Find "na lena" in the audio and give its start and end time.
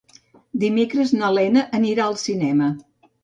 1.19-1.65